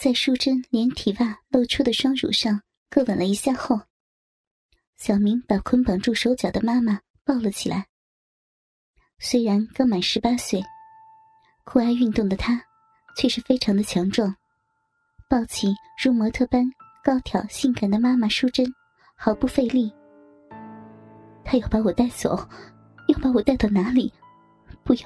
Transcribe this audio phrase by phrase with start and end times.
[0.00, 3.78] 在淑珍连体袜露出的双乳上各吻了一下后，
[4.96, 7.86] 小明把捆绑住手脚的妈妈抱了起来。
[9.18, 10.62] 虽然刚满十八岁，
[11.64, 12.58] 酷爱运动的他
[13.14, 14.34] 却是非常的强壮，
[15.28, 15.70] 抱起
[16.02, 16.64] 如模特般
[17.04, 18.64] 高挑性感的妈妈淑珍，
[19.14, 19.92] 毫不费力。
[21.44, 22.48] 他要把我带走，
[23.08, 24.10] 要把我带到哪里？
[24.82, 25.02] 不要，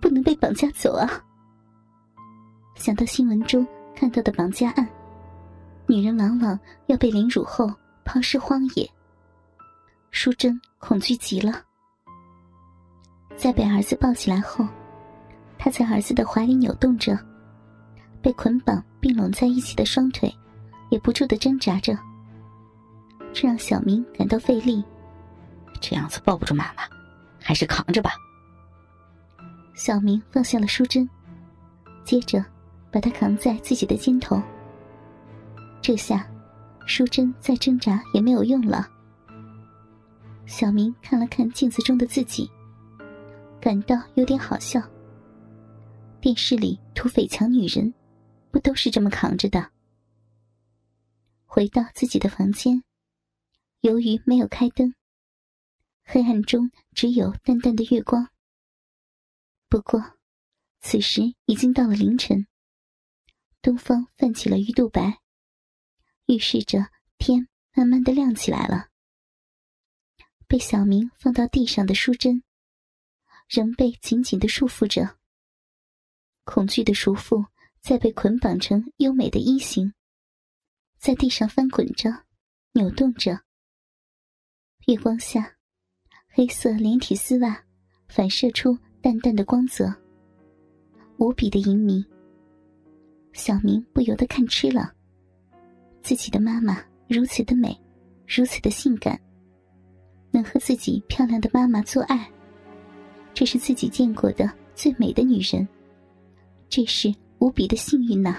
[0.00, 1.22] 不能被绑架走啊！
[2.74, 4.88] 想到新闻中看到的绑架案，
[5.86, 7.72] 女人往往要被凌辱后
[8.04, 8.88] 抛尸荒野。
[10.10, 11.62] 淑珍恐惧极了。
[13.36, 14.66] 在被儿子抱起来后，
[15.58, 17.18] 她在儿子的怀里扭动着，
[18.22, 20.32] 被捆绑并拢在一起的双腿
[20.90, 21.98] 也不住的挣扎着，
[23.32, 24.84] 这让小明感到费力。
[25.80, 26.84] 这样子抱不住妈妈，
[27.42, 28.12] 还是扛着吧。
[29.74, 31.08] 小明放下了淑珍，
[32.04, 32.44] 接着
[32.94, 34.40] 把他扛在自己的肩头。
[35.82, 36.30] 这下，
[36.86, 38.88] 淑珍再挣扎也没有用了。
[40.46, 42.48] 小明看了看镜子中的自己。
[43.60, 44.80] 感到有点好笑。
[46.20, 47.92] 电视里土匪抢女人，
[48.52, 49.70] 不都是这么扛着的？
[51.46, 52.84] 回到自己的房间，
[53.80, 54.94] 由于没有开灯，
[56.04, 58.28] 黑暗中只有淡淡的月光。
[59.68, 60.00] 不过，
[60.80, 62.46] 此时已经到了凌晨，
[63.64, 65.22] 东方泛起了鱼肚白，
[66.26, 68.90] 预示着天慢慢的亮起来了。
[70.46, 72.42] 被小明放到地上的淑贞。
[73.48, 75.16] 仍被紧紧的束缚着，
[76.44, 77.46] 恐惧的束缚
[77.80, 79.94] 在被捆绑成优美的衣形，
[80.98, 82.24] 在地上翻滚着，
[82.72, 83.40] 扭动着。
[84.86, 85.56] 月光下，
[86.28, 87.64] 黑色连体丝袜
[88.08, 89.94] 反射出淡淡的光泽，
[91.16, 92.04] 无比的隐秘。
[93.34, 94.92] 小明不由得看痴了，
[96.00, 97.76] 自己的妈妈如此的美，
[98.28, 99.20] 如此的性感，
[100.30, 102.30] 能和自己漂亮的妈妈做爱。
[103.34, 105.66] 这是自己见过的最美的女人，
[106.68, 108.36] 这是无比的幸运呐！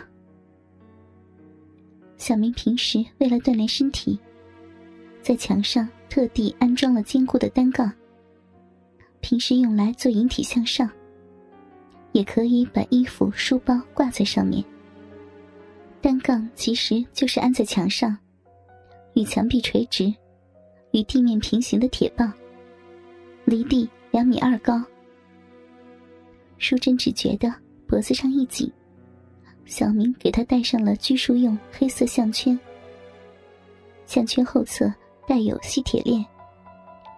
[2.15, 4.17] 小明平时为了锻炼身体，
[5.21, 7.91] 在墙上特地安装了坚固的单杠，
[9.19, 10.89] 平时用来做引体向上，
[12.13, 14.63] 也可以把衣服、书包挂在上面。
[16.05, 18.15] 单杠其实就是安在墙上，
[19.15, 20.13] 与墙壁垂直、
[20.91, 22.31] 与地面平行的铁棒，
[23.43, 23.89] 离地。
[24.11, 24.79] 两米二高，
[26.59, 27.51] 淑珍只觉得
[27.87, 28.71] 脖子上一紧，
[29.65, 32.57] 小明给她戴上了拘束用黑色项圈，
[34.05, 34.93] 项圈后侧
[35.27, 36.23] 带有细铁链，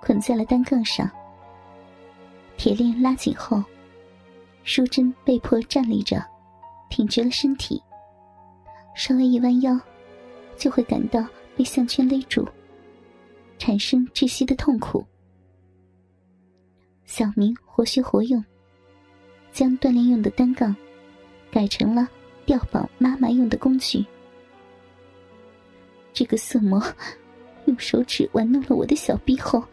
[0.02, 1.12] 捆在了单杠上。
[2.56, 3.62] 铁链拉紧后，
[4.64, 6.24] 淑珍被迫站立着，
[6.90, 7.80] 挺直了身体，
[8.98, 9.80] 稍微一弯腰，
[10.58, 11.24] 就会感到
[11.56, 12.48] 被项圈勒住，
[13.60, 15.06] 产生窒息的痛苦。
[17.06, 18.44] 小明活学活用，
[19.54, 20.76] 将锻炼用的单杠
[21.52, 22.10] 改成了
[22.44, 24.04] 吊绑妈妈用的工具。
[26.12, 26.84] 这个色魔
[27.66, 29.64] 用手指玩弄了我的小臂后，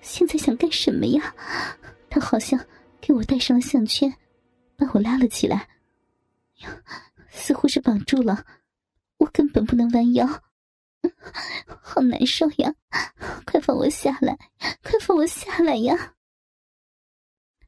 [0.00, 1.34] 现在想干什么呀？
[2.08, 2.58] 他好像
[3.00, 4.14] 给我戴上了项圈，
[4.76, 5.68] 把我拉了起来，
[7.28, 8.44] 似乎是绑住了，
[9.18, 10.26] 我根本不能弯腰，
[11.82, 12.74] 好难受呀！
[13.44, 14.36] 快放我下来，
[14.82, 16.14] 快放我下来呀！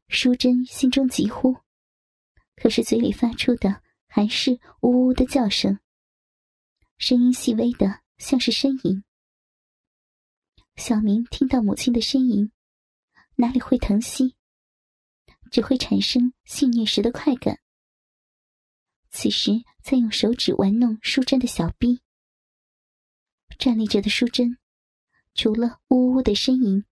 [0.09, 1.56] 淑珍心中急呼，
[2.56, 5.78] 可是嘴里发出的还是呜呜的叫声，
[6.99, 9.03] 声音细微的像是呻吟。
[10.77, 12.50] 小明听到母亲的呻吟，
[13.37, 14.37] 哪里会疼惜，
[15.50, 17.60] 只会产生性虐时的快感。
[19.10, 22.00] 此时在用手指玩弄淑珍的小臂，
[23.59, 24.56] 站立着的淑珍，
[25.34, 26.84] 除了呜呜的呻吟。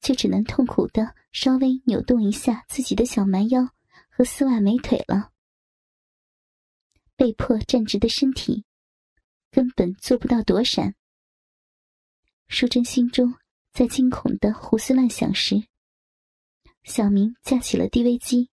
[0.00, 3.70] 就只能痛苦的稍微扭动一下自己的小蛮腰
[4.10, 5.32] 和丝袜美腿了，
[7.16, 8.66] 被迫站直的身体，
[9.50, 10.94] 根本做不到躲闪。
[12.48, 13.34] 淑珍心中
[13.72, 15.64] 在惊恐的胡思乱想时，
[16.82, 18.50] 小明架起了 DV 机，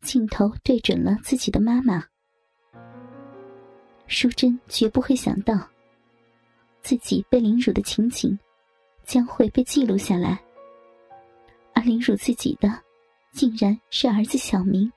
[0.00, 2.04] 镜头对准了自己的妈妈。
[4.06, 5.68] 淑珍绝不会想到，
[6.82, 8.38] 自己被凌辱的情景。
[9.04, 10.38] 将会被记录下来，
[11.72, 12.68] 而凌辱自己的，
[13.32, 14.92] 竟然是儿子小明。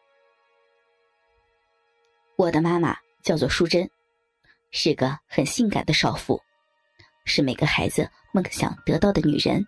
[2.36, 2.94] 我的妈妈
[3.24, 3.90] 叫做淑珍，
[4.72, 6.42] 是个很性感的少妇，
[7.24, 9.66] 是每个孩子梦想得到的女人。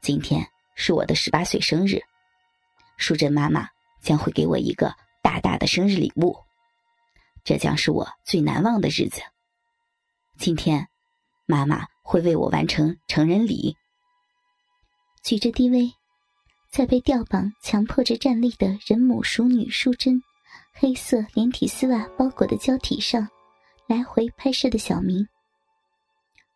[0.00, 0.42] 今天
[0.74, 2.00] 是我的十八岁生日，
[2.96, 3.68] 淑珍妈妈
[4.00, 6.36] 将会给我一个大大的生日礼物，
[7.44, 9.20] 这将是我最难忘的日子。
[10.38, 10.88] 今天，
[11.46, 13.76] 妈妈会为我完成成人礼。
[15.22, 15.92] 举着 DV，
[16.70, 20.22] 在被吊绑、强迫着站立的人母熟女淑珍
[20.72, 23.28] 黑色连体丝袜包裹的胶体上，
[23.86, 25.26] 来回拍摄的小明，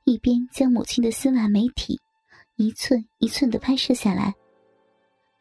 [0.04, 2.00] 一边将母亲的丝袜美体
[2.56, 4.32] 一寸一寸的拍摄下来，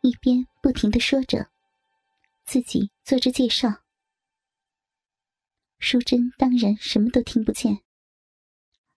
[0.02, 1.48] 一边不停的说着，
[2.44, 3.84] 自己做着介绍。
[5.80, 7.82] 淑珍当然什么都听不见，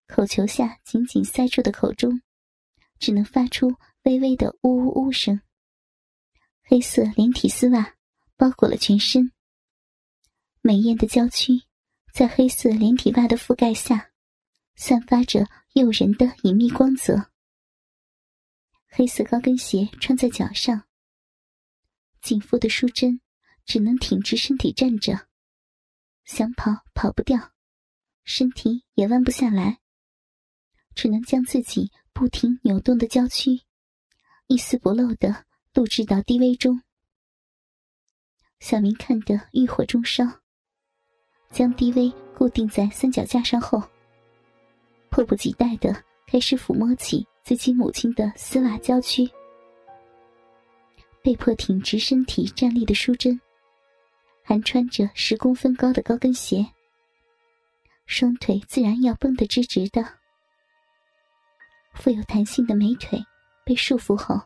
[0.06, 2.20] 口球下紧紧塞住的口中，
[2.98, 5.40] 只能发出微微的呜呜呜声。
[6.62, 7.96] 黑色连体丝袜
[8.36, 9.32] 包裹了全身，
[10.60, 11.62] 美艳的娇躯
[12.12, 14.12] 在黑色连体袜的覆盖下，
[14.76, 17.30] 散发着诱人的隐秘光泽。
[18.86, 20.86] 黑色高跟鞋穿在脚上，
[22.20, 23.20] 紧缚的淑珍
[23.64, 25.26] 只能挺直身体站着。
[26.24, 27.52] 想跑跑不掉，
[28.24, 29.80] 身体也弯不下来，
[30.94, 33.60] 只能将自己不停扭动的娇躯，
[34.46, 35.44] 一丝不漏的
[35.74, 36.80] 录制到 DV 中。
[38.60, 40.24] 小明看得欲火中烧，
[41.50, 43.82] 将 DV 固定在三脚架上后，
[45.10, 49.30] 迫不及待的开始抚摸起自己母亲的丝袜娇躯。
[51.22, 53.38] 被迫挺直身体站立的淑珍。
[54.46, 56.66] 还穿着十公分高的高跟鞋，
[58.04, 60.18] 双腿自然要绷得直直的。
[61.94, 63.18] 富有弹性的美腿
[63.64, 64.38] 被束缚后，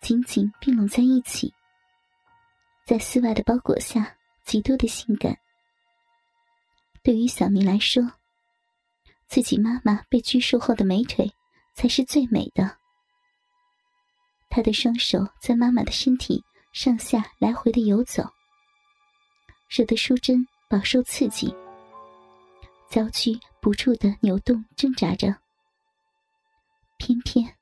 [0.00, 1.52] 紧紧并拢在一起，
[2.86, 5.36] 在丝袜的包裹下，极度的性感。
[7.02, 8.02] 对于小明来说，
[9.26, 11.30] 自己妈妈被拘束后的美腿
[11.74, 12.78] 才是最美的。
[14.48, 16.42] 他的双手在妈妈的身体
[16.72, 18.35] 上下来回的游走。
[19.68, 21.54] 惹得淑珍饱受刺激，
[22.88, 25.36] 娇躯不住的扭动挣扎着。
[26.98, 27.56] 偏偏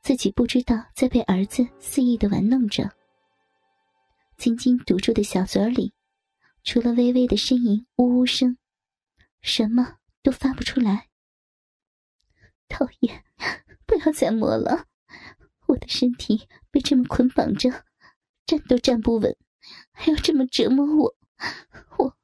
[0.00, 2.90] 自己不知道在被儿子肆意的玩弄着，
[4.36, 5.92] 紧紧堵住的小嘴里，
[6.62, 8.56] 除了微微的呻吟呜呜声，
[9.42, 11.08] 什么都发不出来。
[12.68, 13.24] 讨厌，
[13.84, 14.86] 不要再摸了！
[15.66, 17.84] 我的身体被这么捆绑着，
[18.46, 19.36] 站都站不稳，
[19.92, 21.17] 还要这么折磨我。
[21.98, 22.16] 我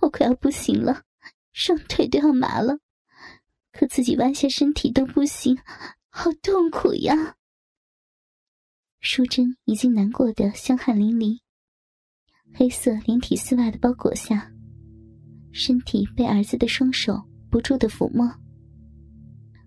[0.00, 1.02] 我快要不行了，
[1.52, 2.78] 双腿都要麻了，
[3.72, 5.58] 可自己弯下身体都不行，
[6.08, 7.36] 好痛苦呀！
[9.00, 11.40] 淑珍已经难过的香汗淋漓，
[12.54, 14.50] 黑色连体丝袜的包裹下，
[15.52, 18.28] 身体被儿子的双手不住的抚摸，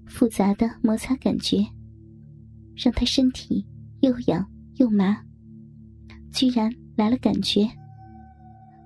[0.08, 1.66] 复杂的摩擦感觉，
[2.76, 3.66] 让他身体
[4.02, 4.46] 又痒
[4.76, 5.24] 又麻，
[6.34, 7.70] 居然来了感觉。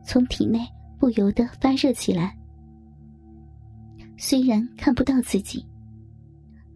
[0.05, 0.59] 从体内
[0.99, 2.37] 不由得发热起来。
[4.17, 5.65] 虽然看不到自己，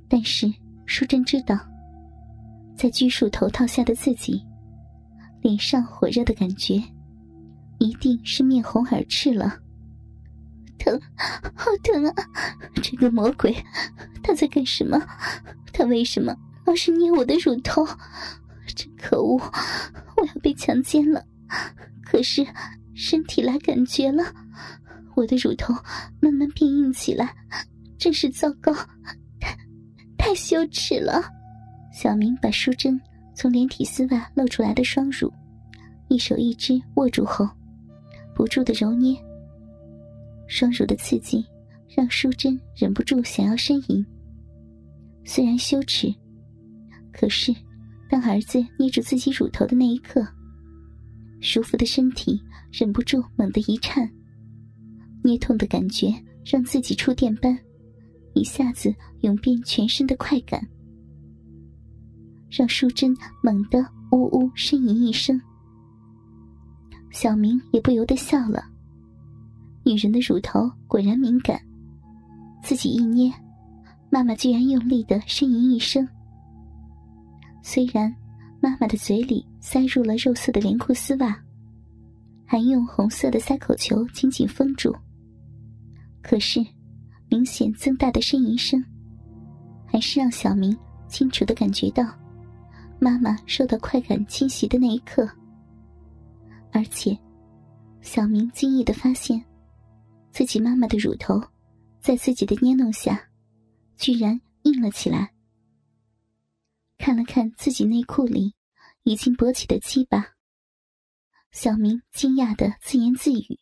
[0.09, 0.51] 但是
[0.85, 1.57] 淑珍知道，
[2.75, 4.44] 在拘束头套下的自己，
[5.41, 6.81] 脸上火热的感觉，
[7.77, 9.59] 一定是面红耳赤了。
[10.80, 11.00] 疼，
[11.56, 12.13] 好疼啊！
[12.81, 13.56] 这个魔鬼，
[14.23, 15.00] 他在干什么？
[15.73, 16.35] 他为什么
[16.65, 17.85] 老是捏我的乳头？
[18.75, 19.38] 真可恶！
[20.18, 21.23] 我要被强奸了。
[22.03, 22.45] 可是。
[22.97, 24.23] 身体来感觉了，
[25.15, 25.71] 我的乳头
[26.19, 27.31] 慢慢变硬起来，
[27.95, 28.73] 真是糟糕，
[29.39, 29.56] 太
[30.18, 31.23] 太羞耻了。
[31.94, 32.99] 小明把淑珍
[33.35, 35.31] 从连体丝袜露出来的双乳，
[36.09, 37.47] 一手一只握住后，
[38.33, 39.16] 不住的揉捏。
[40.47, 41.45] 双乳的刺激
[41.95, 44.04] 让淑珍忍不住想要呻吟。
[45.23, 46.11] 虽然羞耻，
[47.11, 47.54] 可是
[48.09, 50.27] 当儿子捏住自己乳头的那一刻，
[51.39, 52.41] 舒服的身体。
[52.69, 54.07] 忍不住猛地一颤，
[55.23, 56.13] 捏痛的感觉
[56.45, 57.57] 让自己触电般，
[58.33, 60.61] 一下子涌遍全身的快感，
[62.51, 63.79] 让淑珍猛地
[64.11, 65.41] 呜呜呻吟一声。
[67.09, 68.65] 小明也不由得笑了。
[69.85, 71.59] 女人的乳头果然敏感，
[72.61, 73.33] 自己一捏，
[74.11, 76.06] 妈妈居然用力的呻吟一声。
[77.63, 78.13] 虽然
[78.68, 81.42] 妈妈的嘴里塞入了肉色的连裤丝袜。
[82.45, 84.94] 还用红色的塞口球紧紧封住。
[86.21, 86.59] 可是，
[87.30, 88.83] 明显增大的呻吟声，
[89.86, 92.04] 还是让小明清楚的感觉到，
[93.00, 95.26] 妈妈受到快感侵袭的那一刻。
[96.74, 97.18] 而且，
[98.02, 99.42] 小明惊异的发现，
[100.30, 101.42] 自己妈妈的乳头，
[102.02, 103.18] 在自己的捏弄下，
[103.95, 105.31] 居然硬了起来。
[106.97, 108.54] 看了看自己内裤里
[109.07, 110.35] 已经勃起的鸡巴。
[111.52, 113.57] 小明惊讶的自言自语：“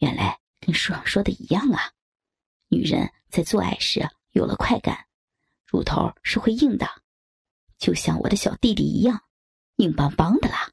[0.00, 1.92] 原来跟书上说的一样啊！
[2.68, 5.06] 女人在做爱时有了快感，
[5.66, 6.88] 乳头是会硬的，
[7.76, 9.22] 就像我的小弟弟一样，
[9.76, 10.72] 硬邦邦的啦。